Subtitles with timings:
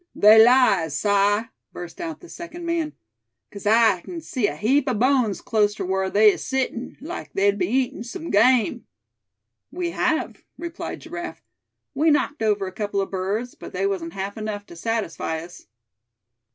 [0.15, 1.41] "They lies, Si!"
[1.71, 2.93] burst out the second man;
[3.51, 7.31] "'case I kin see a heap o' bones clost ter whar they is settin', like
[7.33, 8.87] they'd be'n eatin' some game."
[9.71, 11.43] "We have," replied Giraffe;
[11.93, 15.67] "we knocked over a couple of birds, but they wasn't half enough to satisfy us."